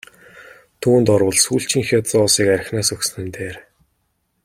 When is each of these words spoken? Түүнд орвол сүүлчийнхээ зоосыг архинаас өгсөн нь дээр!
Түүнд 0.81 1.07
орвол 1.15 1.37
сүүлчийнхээ 1.45 2.01
зоосыг 2.11 2.47
архинаас 2.57 2.89
өгсөн 2.95 3.21
нь 3.25 3.33
дээр! 3.35 3.55